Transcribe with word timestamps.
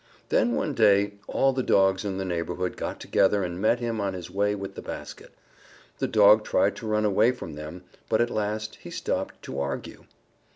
Then 0.29 0.53
one 0.55 0.73
day 0.73 1.13
all 1.27 1.53
the 1.53 1.61
Dogs 1.61 2.03
in 2.03 2.17
the 2.17 2.25
neighborhood 2.25 2.75
got 2.75 2.99
together 2.99 3.43
and 3.43 3.61
met 3.61 3.79
him 3.79 4.01
on 4.01 4.15
his 4.15 4.31
way 4.31 4.55
with 4.55 4.73
the 4.73 4.81
basket. 4.81 5.31
The 5.99 6.07
Dog 6.07 6.43
tried 6.43 6.75
to 6.77 6.87
run 6.87 7.05
away 7.05 7.31
from 7.31 7.53
them. 7.53 7.83
But 8.09 8.19
at 8.19 8.31
last 8.31 8.77
he 8.77 8.89
stopped 8.89 9.39
to 9.43 9.59
argue. 9.59 10.05